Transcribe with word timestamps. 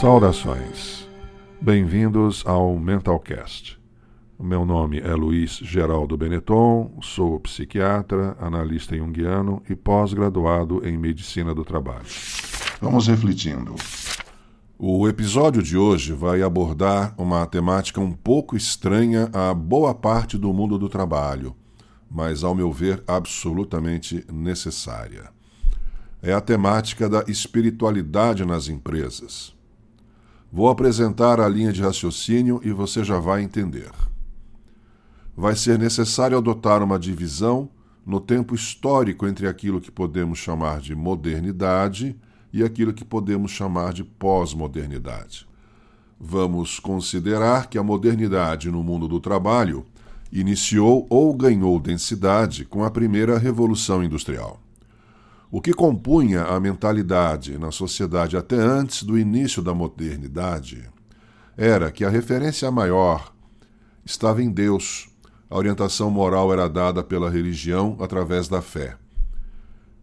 Saudações. 0.00 1.08
Bem-vindos 1.58 2.42
ao 2.46 2.78
Mentalcast. 2.78 3.80
Meu 4.38 4.66
nome 4.66 5.00
é 5.00 5.14
Luiz 5.14 5.52
Geraldo 5.52 6.18
Benetton, 6.18 6.98
sou 7.00 7.40
psiquiatra, 7.40 8.36
analista 8.38 8.94
junguiano 8.94 9.62
e 9.70 9.74
pós-graduado 9.74 10.86
em 10.86 10.98
medicina 10.98 11.54
do 11.54 11.64
trabalho. 11.64 12.04
Vamos 12.78 13.06
refletindo. 13.06 13.74
O 14.78 15.08
episódio 15.08 15.62
de 15.62 15.78
hoje 15.78 16.12
vai 16.12 16.42
abordar 16.42 17.14
uma 17.16 17.46
temática 17.46 17.98
um 17.98 18.12
pouco 18.12 18.54
estranha 18.54 19.30
a 19.32 19.54
boa 19.54 19.94
parte 19.94 20.36
do 20.36 20.52
mundo 20.52 20.78
do 20.78 20.90
trabalho, 20.90 21.56
mas, 22.10 22.44
ao 22.44 22.54
meu 22.54 22.70
ver, 22.70 23.02
absolutamente 23.08 24.26
necessária. 24.30 25.30
É 26.22 26.34
a 26.34 26.40
temática 26.42 27.08
da 27.08 27.24
espiritualidade 27.26 28.44
nas 28.44 28.68
empresas. 28.68 29.55
Vou 30.52 30.68
apresentar 30.68 31.40
a 31.40 31.48
linha 31.48 31.72
de 31.72 31.82
raciocínio 31.82 32.60
e 32.62 32.70
você 32.70 33.04
já 33.04 33.18
vai 33.18 33.42
entender. 33.42 33.90
Vai 35.36 35.54
ser 35.54 35.78
necessário 35.78 36.38
adotar 36.38 36.82
uma 36.82 36.98
divisão 36.98 37.68
no 38.06 38.20
tempo 38.20 38.54
histórico 38.54 39.26
entre 39.26 39.48
aquilo 39.48 39.80
que 39.80 39.90
podemos 39.90 40.38
chamar 40.38 40.80
de 40.80 40.94
modernidade 40.94 42.16
e 42.52 42.62
aquilo 42.62 42.94
que 42.94 43.04
podemos 43.04 43.50
chamar 43.50 43.92
de 43.92 44.04
pós-modernidade. 44.04 45.46
Vamos 46.18 46.78
considerar 46.78 47.68
que 47.68 47.76
a 47.76 47.82
modernidade 47.82 48.70
no 48.70 48.82
mundo 48.82 49.06
do 49.06 49.20
trabalho 49.20 49.84
iniciou 50.32 51.06
ou 51.10 51.34
ganhou 51.34 51.78
densidade 51.78 52.64
com 52.64 52.84
a 52.84 52.90
primeira 52.90 53.38
revolução 53.38 54.02
industrial. 54.02 54.60
O 55.50 55.60
que 55.60 55.72
compunha 55.72 56.44
a 56.44 56.58
mentalidade 56.58 57.56
na 57.56 57.70
sociedade 57.70 58.36
até 58.36 58.56
antes 58.56 59.04
do 59.04 59.16
início 59.16 59.62
da 59.62 59.72
modernidade 59.72 60.90
era 61.56 61.92
que 61.92 62.04
a 62.04 62.10
referência 62.10 62.70
maior 62.70 63.32
estava 64.04 64.42
em 64.42 64.50
Deus. 64.50 65.08
A 65.48 65.56
orientação 65.56 66.10
moral 66.10 66.52
era 66.52 66.68
dada 66.68 67.02
pela 67.02 67.30
religião 67.30 67.96
através 68.00 68.48
da 68.48 68.60
fé. 68.60 68.96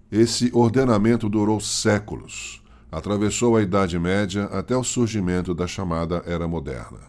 Esse 0.10 0.50
ordenamento 0.54 1.28
durou 1.28 1.60
séculos, 1.60 2.64
atravessou 2.90 3.58
a 3.58 3.62
Idade 3.62 4.00
Média 4.00 4.46
até 4.46 4.78
o 4.78 4.84
surgimento 4.84 5.54
da 5.54 5.68
chamada 5.68 6.24
Era 6.26 6.48
Moderna. 6.48 7.00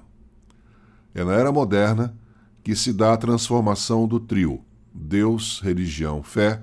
É 1.14 1.22
na 1.22 1.34
Era 1.34 1.52
Moderna 1.52 2.16
que 2.64 2.74
se 2.74 2.92
dá 2.92 3.12
a 3.12 3.16
transformação 3.16 4.08
do 4.08 4.18
trio 4.18 4.60
Deus, 4.92 5.60
religião, 5.62 6.22
fé 6.22 6.62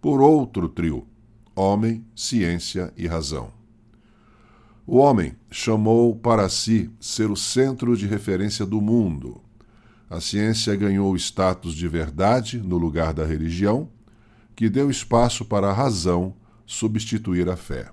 por 0.00 0.20
outro 0.20 0.68
trio 0.68 1.06
homem, 1.54 2.04
ciência 2.14 2.92
e 2.96 3.06
razão. 3.06 3.52
O 4.86 4.96
homem 4.96 5.36
chamou 5.50 6.16
para 6.16 6.48
si 6.48 6.90
ser 6.98 7.30
o 7.30 7.36
centro 7.36 7.96
de 7.96 8.06
referência 8.06 8.66
do 8.66 8.80
mundo. 8.80 9.40
A 10.08 10.20
ciência 10.20 10.74
ganhou 10.74 11.12
o 11.12 11.16
status 11.16 11.74
de 11.74 11.86
verdade 11.86 12.58
no 12.58 12.76
lugar 12.76 13.14
da 13.14 13.24
religião, 13.24 13.88
que 14.56 14.68
deu 14.68 14.90
espaço 14.90 15.44
para 15.44 15.68
a 15.68 15.72
razão 15.72 16.34
substituir 16.66 17.48
a 17.48 17.56
fé. 17.56 17.90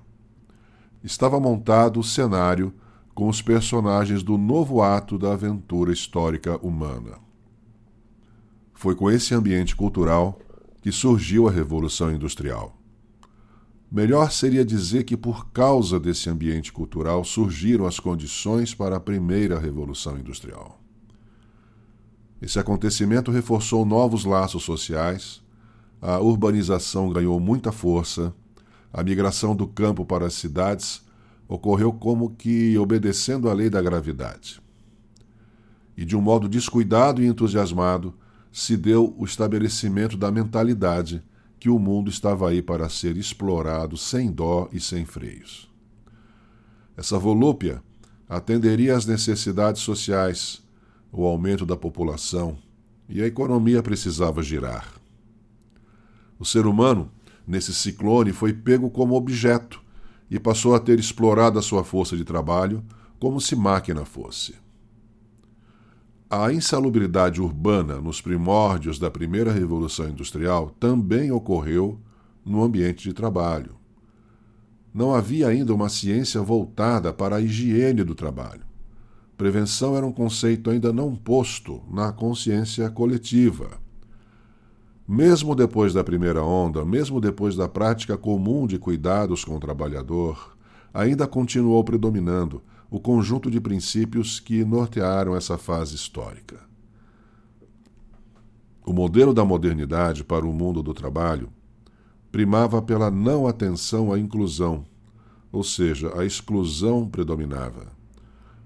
Estava 1.03 1.39
montado 1.39 1.99
o 1.99 2.03
cenário 2.03 2.73
com 3.13 3.27
os 3.27 3.41
personagens 3.41 4.23
do 4.23 4.37
novo 4.37 4.81
ato 4.81 5.17
da 5.17 5.33
aventura 5.33 5.91
histórica 5.91 6.57
humana. 6.57 7.17
Foi 8.73 8.95
com 8.95 9.09
esse 9.09 9.33
ambiente 9.33 9.75
cultural 9.75 10.39
que 10.81 10.91
surgiu 10.91 11.47
a 11.47 11.51
Revolução 11.51 12.11
Industrial. 12.11 12.75
Melhor 13.89 14.31
seria 14.31 14.65
dizer 14.65 15.05
que, 15.05 15.15
por 15.15 15.49
causa 15.51 15.97
desse 15.97 16.29
ambiente 16.29 16.73
cultural, 16.73 17.23
surgiram 17.23 17.85
as 17.85 17.99
condições 17.99 18.73
para 18.73 18.97
a 18.97 18.99
primeira 18.99 19.57
Revolução 19.57 20.17
Industrial. 20.17 20.77
Esse 22.41 22.59
acontecimento 22.59 23.31
reforçou 23.31 23.85
novos 23.85 24.25
laços 24.25 24.63
sociais, 24.63 25.41
a 26.01 26.19
urbanização 26.19 27.09
ganhou 27.09 27.39
muita 27.39 27.71
força, 27.71 28.33
a 28.91 29.01
migração 29.01 29.55
do 29.55 29.65
campo 29.65 30.05
para 30.05 30.27
as 30.27 30.33
cidades 30.33 31.01
ocorreu 31.47 31.93
como 31.93 32.31
que 32.31 32.77
obedecendo 32.77 33.49
à 33.49 33.53
lei 33.53 33.69
da 33.69 33.81
gravidade. 33.81 34.61
E 35.95 36.03
de 36.03 36.15
um 36.15 36.21
modo 36.21 36.47
descuidado 36.49 37.23
e 37.23 37.25
entusiasmado, 37.25 38.13
se 38.51 38.75
deu 38.75 39.15
o 39.17 39.25
estabelecimento 39.25 40.17
da 40.17 40.29
mentalidade 40.29 41.23
que 41.59 41.69
o 41.69 41.79
mundo 41.79 42.09
estava 42.09 42.49
aí 42.49 42.61
para 42.61 42.89
ser 42.89 43.17
explorado 43.17 43.97
sem 43.97 44.31
dó 44.31 44.69
e 44.71 44.79
sem 44.79 45.05
freios. 45.05 45.69
Essa 46.95 47.17
volúpia 47.17 47.81
atenderia 48.27 48.95
às 48.95 49.05
necessidades 49.05 49.81
sociais, 49.81 50.63
o 51.11 51.25
aumento 51.25 51.65
da 51.65 51.77
população, 51.77 52.57
e 53.09 53.21
a 53.21 53.27
economia 53.27 53.81
precisava 53.81 54.43
girar. 54.43 54.93
O 56.39 56.45
ser 56.45 56.65
humano, 56.65 57.11
nesse 57.47 57.73
ciclone, 57.73 58.33
foi 58.33 58.53
pego 58.53 58.89
como 58.89 59.15
objeto 59.15 59.81
e 60.29 60.39
passou 60.39 60.75
a 60.75 60.79
ter 60.79 60.99
explorado 60.99 61.57
a 61.57 61.61
sua 61.61 61.83
força 61.83 62.17
de 62.17 62.25
trabalho 62.25 62.83
como 63.17 63.39
se 63.39 63.55
máquina 63.55 64.05
fosse. 64.05 64.55
A 66.29 66.51
insalubridade 66.51 67.41
urbana 67.41 68.01
nos 68.01 68.19
primórdios 68.19 68.99
da 68.99 69.09
primeira 69.09 69.49
revolução 69.49 70.09
industrial 70.09 70.71
também 70.77 71.31
ocorreu 71.31 71.97
no 72.45 72.61
ambiente 72.61 73.07
de 73.07 73.13
trabalho. 73.13 73.77
Não 74.93 75.15
havia 75.15 75.47
ainda 75.47 75.73
uma 75.73 75.87
ciência 75.87 76.41
voltada 76.41 77.13
para 77.13 77.37
a 77.37 77.41
higiene 77.41 78.03
do 78.03 78.13
trabalho. 78.13 78.65
Prevenção 79.37 79.95
era 79.95 80.05
um 80.05 80.11
conceito 80.11 80.69
ainda 80.69 80.91
não 80.91 81.15
posto 81.15 81.81
na 81.89 82.11
consciência 82.11 82.89
coletiva. 82.89 83.69
Mesmo 85.07 85.55
depois 85.55 85.93
da 85.93 86.03
primeira 86.03 86.43
onda, 86.43 86.83
mesmo 86.83 87.21
depois 87.21 87.55
da 87.55 87.69
prática 87.69 88.17
comum 88.17 88.67
de 88.67 88.77
cuidados 88.77 89.45
com 89.45 89.55
o 89.55 89.61
trabalhador, 89.61 90.57
ainda 90.93 91.25
continuou 91.25 91.81
predominando 91.85 92.61
o 92.89 92.99
conjunto 92.99 93.51
de 93.51 93.59
princípios 93.59 94.39
que 94.39 94.63
nortearam 94.63 95.35
essa 95.35 95.57
fase 95.57 95.95
histórica. 95.95 96.59
O 98.85 98.93
modelo 98.93 99.33
da 99.33 99.43
modernidade 99.43 100.23
para 100.23 100.45
o 100.45 100.53
mundo 100.53 100.81
do 100.81 100.93
trabalho 100.93 101.49
primava 102.31 102.81
pela 102.81 103.11
não 103.11 103.45
atenção 103.45 104.13
à 104.13 104.19
inclusão, 104.19 104.85
ou 105.51 105.63
seja, 105.63 106.17
a 106.17 106.23
exclusão 106.23 107.07
predominava. 107.07 107.91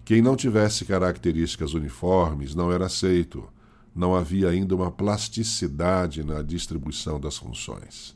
Quem 0.06 0.22
não 0.22 0.36
tivesse 0.36 0.86
características 0.86 1.74
uniformes 1.74 2.54
não 2.54 2.72
era 2.72 2.86
aceito, 2.86 3.48
não 3.96 4.16
havia 4.16 4.50
ainda 4.50 4.76
uma 4.76 4.92
plasticidade 4.92 6.24
na 6.24 6.42
distribuição 6.42 7.20
das 7.20 7.38
funções. 7.38 8.16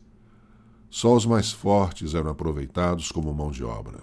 Só 0.89 1.15
os 1.15 1.25
mais 1.25 1.51
fortes 1.51 2.13
eram 2.13 2.29
aproveitados 2.29 3.11
como 3.11 3.33
mão 3.33 3.51
de 3.51 3.63
obra. 3.63 3.99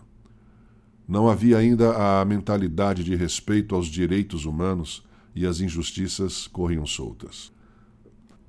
Não 1.07 1.29
havia 1.29 1.59
ainda 1.59 2.21
a 2.21 2.25
mentalidade 2.25 3.03
de 3.05 3.15
respeito 3.15 3.75
aos 3.75 3.87
direitos 3.87 4.45
humanos 4.45 5.05
e 5.35 5.47
as 5.47 5.61
injustiças 5.61 6.47
corriam 6.47 6.87
soltas. 6.87 7.53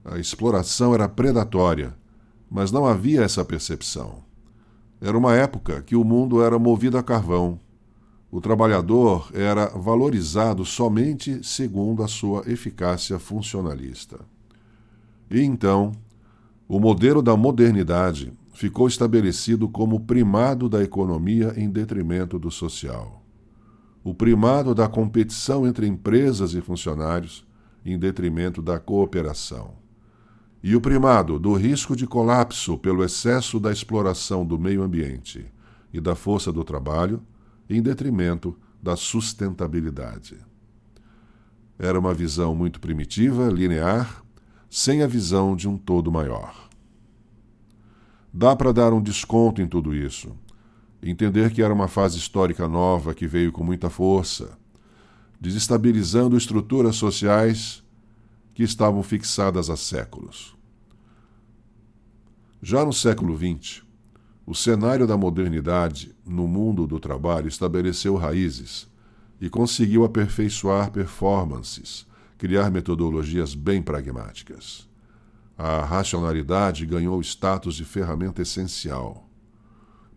A 0.05 0.17
exploração 0.19 0.93
era 0.93 1.07
predatória, 1.07 1.95
mas 2.49 2.71
não 2.71 2.85
havia 2.85 3.21
essa 3.21 3.43
percepção. 3.43 4.23
Era 5.01 5.17
uma 5.17 5.35
época 5.35 5.81
que 5.81 5.95
o 5.95 6.03
mundo 6.03 6.41
era 6.41 6.59
movido 6.59 6.97
a 6.97 7.03
carvão. 7.03 7.59
O 8.31 8.41
trabalhador 8.41 9.29
era 9.33 9.67
valorizado 9.67 10.65
somente 10.65 11.43
segundo 11.43 12.03
a 12.03 12.07
sua 12.07 12.43
eficácia 12.47 13.19
funcionalista. 13.19 14.19
E 15.29 15.41
então, 15.41 15.91
o 16.67 16.79
modelo 16.79 17.21
da 17.21 17.35
modernidade 17.35 18.33
ficou 18.53 18.87
estabelecido 18.87 19.67
como 19.67 19.99
primado 19.99 20.69
da 20.69 20.83
economia 20.83 21.53
em 21.57 21.69
detrimento 21.69 22.37
do 22.37 22.51
social. 22.51 23.23
O 24.03 24.13
primado 24.13 24.75
da 24.75 24.87
competição 24.87 25.65
entre 25.65 25.87
empresas 25.87 26.53
e 26.53 26.61
funcionários 26.61 27.45
em 27.85 27.97
detrimento 27.97 28.61
da 28.61 28.79
cooperação. 28.79 29.73
E 30.61 30.75
o 30.75 30.81
primado 30.81 31.39
do 31.39 31.53
risco 31.53 31.95
de 31.95 32.07
colapso 32.07 32.77
pelo 32.77 33.03
excesso 33.03 33.59
da 33.59 33.71
exploração 33.71 34.45
do 34.45 34.57
meio 34.57 34.81
ambiente 34.83 35.45
e 35.91 35.99
da 35.99 36.15
força 36.15 36.51
do 36.51 36.63
trabalho 36.63 37.21
em 37.69 37.81
detrimento 37.81 38.57
da 38.81 38.95
sustentabilidade. 38.95 40.37
Era 41.77 41.99
uma 41.99 42.13
visão 42.13 42.55
muito 42.55 42.79
primitiva, 42.79 43.49
linear, 43.49 44.23
sem 44.69 45.01
a 45.01 45.07
visão 45.07 45.55
de 45.55 45.67
um 45.67 45.77
todo 45.77 46.11
maior. 46.11 46.69
Dá 48.33 48.55
para 48.55 48.73
dar 48.73 48.91
um 48.93 49.01
desconto 49.01 49.61
em 49.61 49.67
tudo 49.67 49.93
isso. 49.93 50.35
Entender 51.01 51.51
que 51.51 51.61
era 51.61 51.73
uma 51.73 51.87
fase 51.87 52.17
histórica 52.17 52.67
nova 52.67 53.13
que 53.13 53.27
veio 53.27 53.51
com 53.51 53.63
muita 53.63 53.89
força, 53.89 54.57
desestabilizando 55.39 56.35
estruturas 56.35 56.95
sociais 56.95 57.83
que 58.55 58.63
estavam 58.63 59.03
fixadas 59.03 59.69
há 59.69 59.77
séculos. 59.77 60.55
Já 62.61 62.83
no 62.83 62.93
século 62.93 63.37
XX, 63.37 63.83
O 64.45 64.53
cenário 64.53 65.07
da 65.07 65.15
modernidade 65.15 66.13
no 66.25 66.47
mundo 66.47 66.85
do 66.85 66.99
trabalho 66.99 67.47
estabeleceu 67.47 68.17
raízes 68.17 68.87
e 69.39 69.49
conseguiu 69.49 70.03
aperfeiçoar 70.03 70.91
performances, 70.91 72.05
criar 72.37 72.69
metodologias 72.69 73.55
bem 73.55 73.81
pragmáticas. 73.81 74.87
A 75.57 75.85
racionalidade 75.85 76.85
ganhou 76.85 77.21
status 77.21 77.75
de 77.75 77.85
ferramenta 77.85 78.41
essencial. 78.41 79.29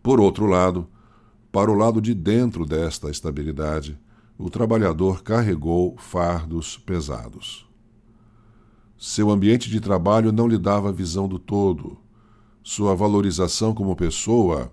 Por 0.01 0.19
outro 0.19 0.45
lado, 0.45 0.87
para 1.51 1.71
o 1.71 1.75
lado 1.75 2.01
de 2.01 2.13
dentro 2.13 2.65
desta 2.65 3.09
estabilidade, 3.09 3.99
o 4.37 4.49
trabalhador 4.49 5.23
carregou 5.23 5.95
fardos 5.97 6.77
pesados. 6.77 7.67
Seu 8.97 9.29
ambiente 9.29 9.69
de 9.69 9.79
trabalho 9.79 10.31
não 10.31 10.47
lhe 10.47 10.57
dava 10.57 10.91
visão 10.91 11.27
do 11.27 11.37
todo. 11.37 11.97
Sua 12.63 12.95
valorização 12.95 13.73
como 13.73 13.95
pessoa 13.95 14.71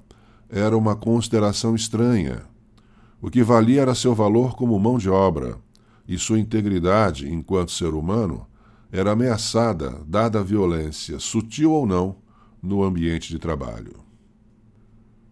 era 0.49 0.77
uma 0.77 0.97
consideração 0.97 1.75
estranha. 1.75 2.43
O 3.21 3.31
que 3.31 3.43
valia 3.43 3.83
era 3.83 3.95
seu 3.95 4.15
valor 4.15 4.57
como 4.57 4.79
mão 4.79 4.99
de 4.99 5.11
obra, 5.11 5.59
e 6.07 6.19
sua 6.19 6.39
integridade 6.39 7.33
enquanto 7.33 7.71
ser 7.71 7.95
humano 7.95 8.47
era 8.95 9.11
ameaçada, 9.11 10.01
dada 10.07 10.39
a 10.39 10.43
violência, 10.45 11.19
sutil 11.19 11.73
ou 11.73 11.85
não, 11.85 12.15
no 12.63 12.85
ambiente 12.85 13.29
de 13.29 13.41
trabalho. 13.41 13.97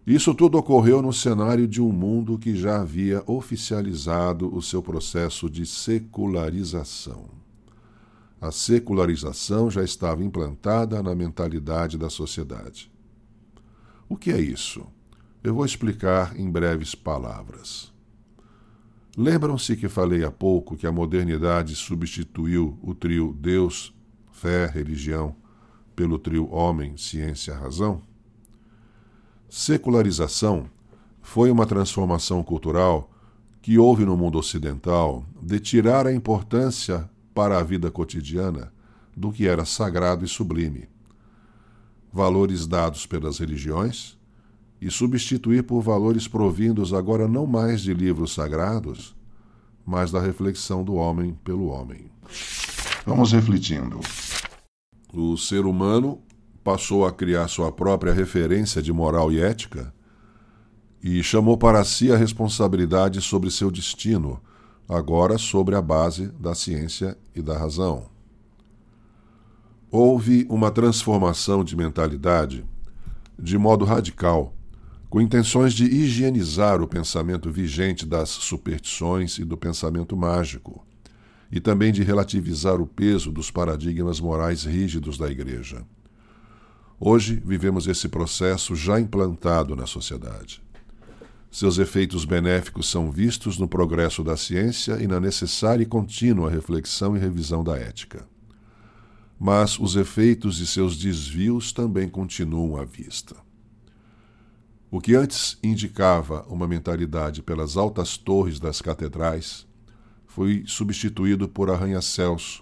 Isso 0.05 0.35
tudo 0.35 0.57
ocorreu 0.57 1.01
no 1.01 1.13
cenário 1.13 1.65
de 1.65 1.81
um 1.81 1.89
mundo 1.89 2.37
que 2.37 2.57
já 2.57 2.81
havia 2.81 3.23
oficializado 3.25 4.53
o 4.53 4.61
seu 4.61 4.83
processo 4.83 5.49
de 5.49 5.65
secularização. 5.65 7.29
A 8.41 8.51
secularização 8.51 9.71
já 9.71 9.81
estava 9.81 10.21
implantada 10.21 11.01
na 11.01 11.15
mentalidade 11.15 11.97
da 11.97 12.09
sociedade. 12.09 12.91
O 14.09 14.17
que 14.17 14.29
é 14.29 14.41
isso? 14.41 14.85
Eu 15.41 15.55
vou 15.55 15.63
explicar 15.63 16.37
em 16.37 16.51
breves 16.51 16.93
palavras. 16.95 17.92
Lembram-se 19.15 19.75
que 19.75 19.87
falei 19.87 20.23
há 20.23 20.31
pouco 20.31 20.75
que 20.75 20.87
a 20.87 20.91
modernidade 20.91 21.75
substituiu 21.75 22.79
o 22.81 22.95
trio 22.95 23.31
Deus, 23.39 23.93
fé, 24.31 24.65
religião 24.65 25.35
pelo 25.95 26.17
trio 26.17 26.51
homem, 26.51 26.97
ciência, 26.97 27.53
razão? 27.53 28.01
Secularização 29.47 30.67
foi 31.21 31.51
uma 31.51 31.67
transformação 31.67 32.43
cultural 32.43 33.11
que 33.61 33.77
houve 33.77 34.03
no 34.03 34.17
mundo 34.17 34.39
ocidental 34.39 35.23
de 35.39 35.59
tirar 35.59 36.07
a 36.07 36.13
importância 36.13 37.07
para 37.35 37.59
a 37.59 37.63
vida 37.63 37.91
cotidiana 37.91 38.73
do 39.15 39.31
que 39.31 39.47
era 39.47 39.63
sagrado 39.63 40.25
e 40.25 40.27
sublime, 40.27 40.89
valores 42.11 42.65
dados 42.65 43.05
pelas 43.05 43.37
religiões, 43.37 44.17
e 44.85 44.91
substituir 44.91 45.63
por 45.63 45.81
valores 45.81 46.27
provindos 46.27 46.93
agora 46.93 47.25
não 47.25 47.47
mais 47.47 47.79
de 47.79 47.93
livros 47.93 48.33
sagrados, 48.33 49.15
mas 49.85 50.11
da 50.11 50.19
reflexão 50.19 50.83
do 50.83 50.95
homem 50.95 51.33
pelo 51.41 51.67
homem. 51.67 52.11
Vamos 53.05 53.31
refletindo. 53.31 54.01
O 55.13 55.37
ser 55.37 55.65
humano 55.65 56.21
passou 56.65 57.05
a 57.05 57.13
criar 57.13 57.47
sua 57.47 57.71
própria 57.71 58.11
referência 58.11 58.81
de 58.81 58.91
moral 58.91 59.31
e 59.31 59.39
ética 59.39 59.93
e 61.01 61.23
chamou 61.23 61.57
para 61.57 61.81
si 61.85 62.11
a 62.11 62.17
responsabilidade 62.17 63.21
sobre 63.21 63.49
seu 63.51 63.71
destino, 63.71 64.41
agora 64.87 65.37
sobre 65.37 65.75
a 65.75 65.81
base 65.81 66.27
da 66.27 66.53
ciência 66.53 67.17
e 67.33 67.41
da 67.41 67.57
razão. 67.57 68.07
Houve 69.89 70.45
uma 70.49 70.71
transformação 70.71 71.63
de 71.63 71.73
mentalidade 71.73 72.65
de 73.39 73.57
modo 73.57 73.85
radical, 73.85 74.53
com 75.13 75.21
intenções 75.21 75.75
de 75.75 75.85
higienizar 75.85 76.81
o 76.81 76.87
pensamento 76.87 77.51
vigente 77.51 78.03
das 78.03 78.29
superstições 78.29 79.37
e 79.37 79.45
do 79.45 79.55
pensamento 79.55 80.17
mágico, 80.17 80.83
e 81.51 81.59
também 81.59 81.93
de 81.93 82.01
relativizar 82.01 82.81
o 82.81 82.87
peso 82.87 83.31
dos 83.31 83.51
paradigmas 83.51 84.19
morais 84.19 84.63
rígidos 84.63 85.15
da 85.15 85.29
Igreja. 85.29 85.85
Hoje 86.99 87.39
vivemos 87.45 87.85
esse 87.85 88.09
processo 88.09 88.75
já 88.75 88.99
implantado 88.99 89.75
na 89.75 89.85
sociedade. 89.85 90.63
Seus 91.51 91.77
efeitos 91.77 92.25
benéficos 92.25 92.89
são 92.89 93.11
vistos 93.11 93.59
no 93.59 93.67
progresso 93.67 94.23
da 94.23 94.35
ciência 94.35 94.93
e 94.99 95.05
na 95.05 95.19
necessária 95.19 95.83
e 95.83 95.85
contínua 95.85 96.49
reflexão 96.49 97.15
e 97.15 97.19
revisão 97.19 97.63
da 97.63 97.77
ética. 97.77 98.27
Mas 99.39 99.77
os 99.77 99.95
efeitos 99.95 100.55
de 100.55 100.65
seus 100.65 100.97
desvios 100.97 101.71
também 101.71 102.09
continuam 102.09 102.81
à 102.81 102.83
vista. 102.83 103.35
O 104.95 105.01
que 105.01 105.15
antes 105.15 105.57
indicava 105.63 106.45
uma 106.47 106.67
mentalidade 106.67 107.41
pelas 107.41 107.77
altas 107.77 108.15
torres 108.15 108.59
das 108.59 108.79
catedrais 108.79 109.65
foi 110.27 110.65
substituído 110.67 111.49
por 111.49 111.71
arranha-céus, 111.71 112.61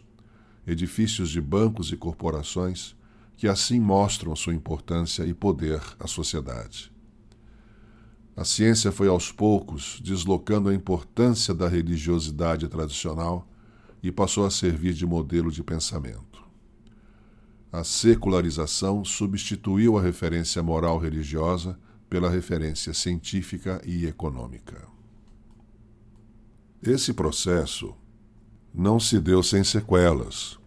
edifícios 0.66 1.30
de 1.30 1.42
bancos 1.42 1.92
e 1.92 1.98
corporações 1.98 2.96
que 3.36 3.50
assim 3.50 3.82
mostram 3.82 4.34
sua 4.34 4.54
importância 4.54 5.26
e 5.26 5.34
poder 5.34 5.82
à 6.00 6.08
sociedade. 6.08 6.90
A 8.34 8.46
ciência 8.46 8.94
foi 8.94 9.10
aos 9.10 9.30
poucos 9.30 10.00
deslocando 10.02 10.70
a 10.70 10.74
importância 10.74 11.54
da 11.54 11.68
religiosidade 11.68 12.66
tradicional 12.70 13.46
e 14.02 14.10
passou 14.10 14.46
a 14.46 14.50
servir 14.50 14.94
de 14.94 15.06
modelo 15.06 15.52
de 15.52 15.62
pensamento. 15.62 16.42
A 17.74 17.84
secularização 17.84 19.04
substituiu 19.04 19.98
a 19.98 20.02
referência 20.02 20.64
moral 20.64 20.98
religiosa 20.98 21.78
pela 22.12 22.30
referência 22.30 22.94
científica 22.94 23.82
e 23.84 24.06
econômica. 24.06 24.88
Esse 26.84 27.12
processo 27.12 27.96
não 28.72 29.00
se 29.00 29.20
deu 29.20 29.42
sem 29.42 29.64
sequelas, 29.64 30.62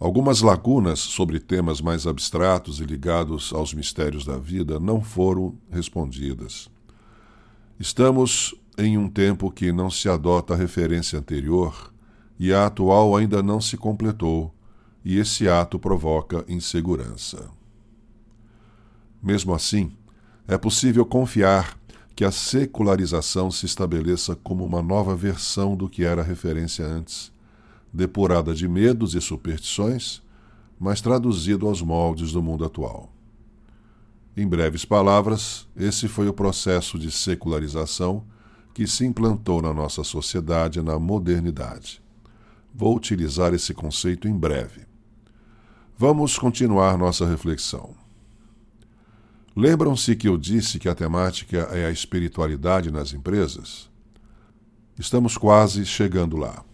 Algumas 0.00 0.42
lacunas 0.42 1.00
sobre 1.00 1.40
temas 1.40 1.80
mais 1.80 2.06
abstratos 2.06 2.78
e 2.78 2.84
ligados 2.84 3.52
aos 3.52 3.74
mistérios 3.74 4.24
da 4.24 4.38
vida 4.38 4.78
não 4.78 5.02
foram 5.02 5.58
respondidas. 5.68 6.70
Estamos 7.80 8.54
em 8.78 8.96
um 8.96 9.08
tempo 9.08 9.50
que 9.50 9.72
não 9.72 9.90
se 9.90 10.08
adota 10.08 10.54
a 10.54 10.56
referência 10.56 11.18
anterior 11.18 11.92
e 12.38 12.52
a 12.52 12.66
atual 12.66 13.16
ainda 13.16 13.42
não 13.42 13.60
se 13.60 13.76
completou, 13.76 14.54
e 15.04 15.18
esse 15.18 15.48
ato 15.48 15.80
provoca 15.80 16.44
insegurança. 16.46 17.50
Mesmo 19.20 19.52
assim, 19.52 19.90
é 20.48 20.58
possível 20.58 21.06
confiar 21.06 21.78
que 22.16 22.24
a 22.24 22.32
secularização 22.32 23.50
se 23.50 23.66
estabeleça 23.66 24.34
como 24.34 24.64
uma 24.64 24.82
nova 24.82 25.14
versão 25.14 25.76
do 25.76 25.88
que 25.88 26.02
era 26.02 26.22
referência 26.22 26.84
antes 26.84 27.30
depurada 27.92 28.54
de 28.54 28.68
medos 28.68 29.14
e 29.14 29.20
superstições, 29.20 30.22
mas 30.78 31.00
traduzido 31.00 31.66
aos 31.66 31.82
moldes 31.82 32.32
do 32.32 32.42
mundo 32.42 32.64
atual. 32.64 33.10
Em 34.36 34.46
breves 34.46 34.84
palavras, 34.84 35.66
esse 35.76 36.06
foi 36.06 36.28
o 36.28 36.32
processo 36.32 36.98
de 36.98 37.10
secularização 37.10 38.24
que 38.72 38.86
se 38.86 39.04
implantou 39.04 39.60
na 39.60 39.74
nossa 39.74 40.04
sociedade 40.04 40.80
na 40.80 40.98
modernidade. 40.98 42.00
Vou 42.72 42.94
utilizar 42.96 43.52
esse 43.52 43.74
conceito 43.74 44.28
em 44.28 44.36
breve. 44.36 44.82
Vamos 45.96 46.38
continuar 46.38 46.96
nossa 46.96 47.26
reflexão. 47.26 47.94
Lembram-se 49.60 50.14
que 50.14 50.28
eu 50.28 50.38
disse 50.38 50.78
que 50.78 50.88
a 50.88 50.94
temática 50.94 51.56
é 51.72 51.84
a 51.84 51.90
espiritualidade 51.90 52.92
nas 52.92 53.12
empresas? 53.12 53.90
Estamos 54.96 55.36
quase 55.36 55.84
chegando 55.84 56.36
lá. 56.36 56.64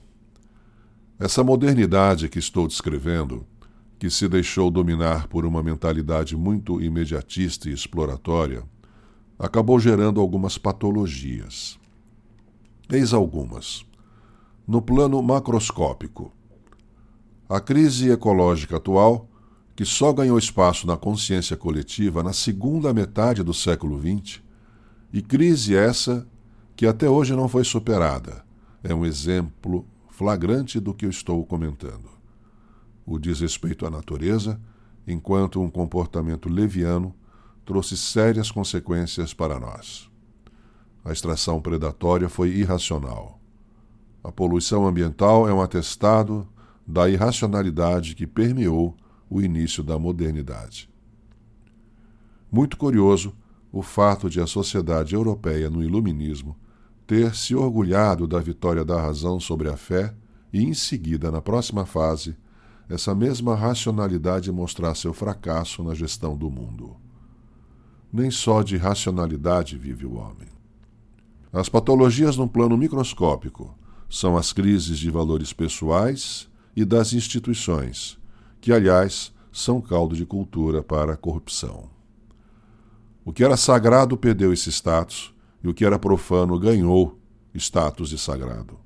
Essa 1.18 1.42
modernidade 1.42 2.28
que 2.28 2.38
estou 2.38 2.68
descrevendo, 2.68 3.46
que 3.98 4.10
se 4.10 4.28
deixou 4.28 4.70
dominar 4.70 5.28
por 5.28 5.46
uma 5.46 5.62
mentalidade 5.62 6.36
muito 6.36 6.78
imediatista 6.78 7.70
e 7.70 7.72
exploratória, 7.72 8.62
acabou 9.38 9.80
gerando 9.80 10.20
algumas 10.20 10.58
patologias. 10.58 11.78
Eis 12.90 13.14
algumas. 13.14 13.82
No 14.68 14.82
plano 14.82 15.22
macroscópico, 15.22 16.30
a 17.48 17.62
crise 17.62 18.10
ecológica 18.10 18.76
atual, 18.76 19.26
que 19.76 19.84
só 19.84 20.12
ganhou 20.12 20.38
espaço 20.38 20.86
na 20.86 20.96
consciência 20.96 21.56
coletiva 21.56 22.22
na 22.22 22.32
segunda 22.32 22.92
metade 22.92 23.42
do 23.42 23.52
século 23.52 24.00
XX, 24.00 24.40
e 25.12 25.20
crise 25.20 25.74
essa 25.74 26.26
que 26.76 26.86
até 26.86 27.08
hoje 27.08 27.34
não 27.34 27.48
foi 27.48 27.64
superada, 27.64 28.44
é 28.82 28.94
um 28.94 29.04
exemplo 29.04 29.86
flagrante 30.10 30.78
do 30.78 30.94
que 30.94 31.06
eu 31.06 31.10
estou 31.10 31.44
comentando. 31.44 32.08
O 33.06 33.18
desrespeito 33.18 33.86
à 33.86 33.90
natureza, 33.90 34.60
enquanto 35.06 35.60
um 35.60 35.68
comportamento 35.68 36.48
leviano, 36.48 37.14
trouxe 37.64 37.96
sérias 37.96 38.50
consequências 38.50 39.34
para 39.34 39.58
nós. 39.58 40.08
A 41.04 41.12
extração 41.12 41.60
predatória 41.60 42.28
foi 42.28 42.50
irracional. 42.50 43.40
A 44.22 44.32
poluição 44.32 44.86
ambiental 44.86 45.48
é 45.48 45.52
um 45.52 45.60
atestado 45.60 46.48
da 46.86 47.08
irracionalidade 47.08 48.14
que 48.14 48.26
permeou 48.26 48.96
o 49.28 49.40
início 49.40 49.82
da 49.82 49.98
modernidade. 49.98 50.88
Muito 52.50 52.76
curioso, 52.76 53.34
o 53.72 53.82
fato 53.82 54.30
de 54.30 54.40
a 54.40 54.46
sociedade 54.46 55.14
europeia 55.14 55.68
no 55.68 55.82
Iluminismo 55.82 56.56
ter 57.06 57.34
se 57.34 57.54
orgulhado 57.54 58.26
da 58.26 58.38
vitória 58.38 58.84
da 58.84 59.00
razão 59.00 59.38
sobre 59.40 59.68
a 59.68 59.76
fé 59.76 60.14
e, 60.52 60.62
em 60.62 60.72
seguida, 60.72 61.30
na 61.30 61.42
próxima 61.42 61.84
fase, 61.84 62.36
essa 62.88 63.14
mesma 63.14 63.54
racionalidade 63.54 64.52
mostrar 64.52 64.94
seu 64.94 65.12
fracasso 65.12 65.82
na 65.82 65.94
gestão 65.94 66.36
do 66.36 66.50
mundo. 66.50 66.96
Nem 68.12 68.30
só 68.30 68.62
de 68.62 68.76
racionalidade 68.76 69.76
vive 69.76 70.06
o 70.06 70.14
homem. 70.14 70.48
As 71.52 71.68
patologias 71.68 72.36
num 72.36 72.48
plano 72.48 72.76
microscópico 72.76 73.76
são 74.08 74.36
as 74.36 74.52
crises 74.52 74.98
de 74.98 75.10
valores 75.10 75.52
pessoais 75.52 76.48
e 76.76 76.84
das 76.84 77.12
instituições, 77.12 78.18
que, 78.64 78.72
aliás, 78.72 79.30
são 79.52 79.78
caldo 79.78 80.16
de 80.16 80.24
cultura 80.24 80.82
para 80.82 81.12
a 81.12 81.16
corrupção. 81.18 81.90
O 83.22 83.30
que 83.30 83.44
era 83.44 83.58
sagrado 83.58 84.16
perdeu 84.16 84.54
esse 84.54 84.72
status 84.72 85.34
e 85.62 85.68
o 85.68 85.74
que 85.74 85.84
era 85.84 85.98
profano 85.98 86.58
ganhou 86.58 87.18
status 87.54 88.08
de 88.08 88.16
sagrado. 88.16 88.80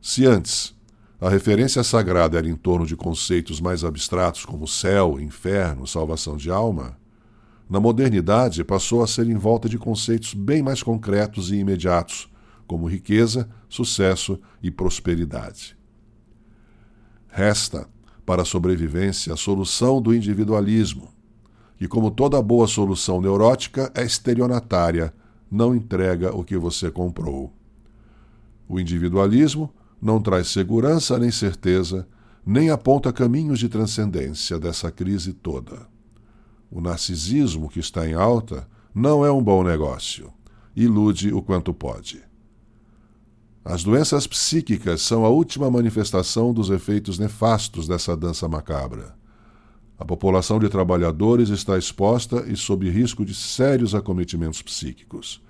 Se 0.00 0.24
antes 0.24 0.74
a 1.20 1.28
referência 1.28 1.84
sagrada 1.84 2.38
era 2.38 2.48
em 2.48 2.56
torno 2.56 2.86
de 2.86 2.96
conceitos 2.96 3.60
mais 3.60 3.84
abstratos 3.84 4.46
como 4.46 4.66
céu, 4.66 5.20
inferno, 5.20 5.86
salvação 5.86 6.38
de 6.38 6.50
alma, 6.50 6.98
na 7.68 7.78
modernidade 7.78 8.64
passou 8.64 9.02
a 9.02 9.06
ser 9.06 9.26
em 9.28 9.36
volta 9.36 9.68
de 9.68 9.76
conceitos 9.76 10.32
bem 10.32 10.62
mais 10.62 10.82
concretos 10.82 11.50
e 11.50 11.56
imediatos, 11.56 12.26
como 12.66 12.88
riqueza, 12.88 13.50
sucesso 13.68 14.40
e 14.62 14.70
prosperidade. 14.70 15.76
Resta, 17.28 17.86
para 18.28 18.42
a 18.42 18.44
sobrevivência, 18.44 19.32
a 19.32 19.38
solução 19.38 20.02
do 20.02 20.14
individualismo, 20.14 21.08
que, 21.78 21.88
como 21.88 22.10
toda 22.10 22.42
boa 22.42 22.68
solução 22.68 23.22
neurótica, 23.22 23.90
é 23.94 24.04
estelionatária, 24.04 25.14
não 25.50 25.74
entrega 25.74 26.36
o 26.36 26.44
que 26.44 26.54
você 26.58 26.90
comprou. 26.90 27.50
O 28.68 28.78
individualismo 28.78 29.72
não 29.98 30.20
traz 30.20 30.48
segurança 30.48 31.18
nem 31.18 31.30
certeza, 31.30 32.06
nem 32.44 32.68
aponta 32.68 33.10
caminhos 33.14 33.58
de 33.60 33.68
transcendência 33.70 34.58
dessa 34.58 34.90
crise 34.90 35.32
toda. 35.32 35.86
O 36.70 36.82
narcisismo 36.82 37.66
que 37.66 37.80
está 37.80 38.06
em 38.06 38.12
alta 38.12 38.68
não 38.94 39.24
é 39.24 39.32
um 39.32 39.42
bom 39.42 39.64
negócio. 39.64 40.30
Ilude 40.76 41.32
o 41.32 41.40
quanto 41.40 41.72
pode. 41.72 42.27
As 43.68 43.84
doenças 43.84 44.26
psíquicas 44.26 45.02
são 45.02 45.26
a 45.26 45.28
última 45.28 45.70
manifestação 45.70 46.54
dos 46.54 46.70
efeitos 46.70 47.18
nefastos 47.18 47.86
dessa 47.86 48.16
dança 48.16 48.48
macabra. 48.48 49.14
A 49.98 50.06
população 50.06 50.58
de 50.58 50.70
trabalhadores 50.70 51.50
está 51.50 51.76
exposta 51.76 52.46
e 52.48 52.56
sob 52.56 52.88
risco 52.88 53.26
de 53.26 53.34
sérios 53.34 53.94
acometimentos 53.94 54.62
psíquicos. 54.62 55.42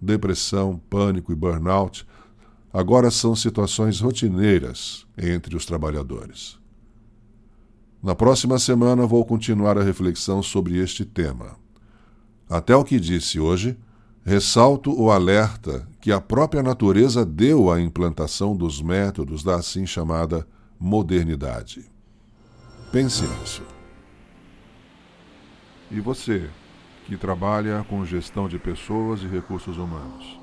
Depressão, 0.00 0.80
pânico 0.88 1.32
e 1.32 1.34
burnout 1.34 2.06
agora 2.72 3.10
são 3.10 3.34
situações 3.34 3.98
rotineiras 3.98 5.04
entre 5.18 5.56
os 5.56 5.66
trabalhadores. 5.66 6.56
Na 8.00 8.14
próxima 8.14 8.56
semana 8.60 9.04
vou 9.04 9.24
continuar 9.24 9.76
a 9.76 9.82
reflexão 9.82 10.44
sobre 10.44 10.78
este 10.78 11.04
tema. 11.04 11.56
Até 12.48 12.76
o 12.76 12.84
que 12.84 13.00
disse 13.00 13.40
hoje, 13.40 13.76
ressalto 14.24 14.96
o 14.96 15.10
alerta 15.10 15.88
que 16.04 16.12
a 16.12 16.20
própria 16.20 16.62
natureza 16.62 17.24
deu 17.24 17.72
à 17.72 17.80
implantação 17.80 18.54
dos 18.54 18.82
métodos 18.82 19.42
da 19.42 19.54
assim 19.54 19.86
chamada 19.86 20.46
modernidade. 20.78 21.90
Pense 22.92 23.26
nisso. 23.26 23.62
E 25.90 26.00
você, 26.00 26.50
que 27.06 27.16
trabalha 27.16 27.86
com 27.88 28.04
gestão 28.04 28.46
de 28.46 28.58
pessoas 28.58 29.22
e 29.22 29.26
recursos 29.26 29.78
humanos? 29.78 30.38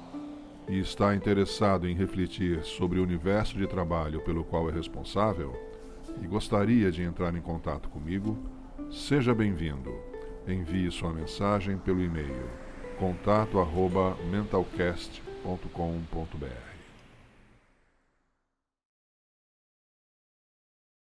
e 0.67 0.79
está 0.79 1.13
interessado 1.13 1.87
em 1.87 1.95
refletir 1.95 2.63
sobre 2.63 2.99
o 2.99 3.03
universo 3.03 3.55
de 3.55 3.67
trabalho 3.67 4.21
pelo 4.21 4.43
qual 4.43 4.67
é 4.67 4.71
responsável 4.71 5.53
e 6.21 6.27
gostaria 6.27 6.91
de 6.91 7.03
entrar 7.03 7.35
em 7.35 7.41
contato 7.41 7.87
comigo, 7.89 8.35
seja 8.89 9.35
bem-vindo. 9.35 9.93
Envie 10.47 10.89
sua 10.89 11.13
mensagem 11.13 11.77
pelo 11.77 12.01
e-mail 12.01 12.49
contato@mentalcast.com.br. 15.43 16.70